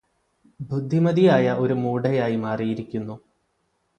[0.59, 3.17] ഭുദ്ധിമതിയായ ഒരു മൂഡയായി മാറിയിരിക്കുന്നു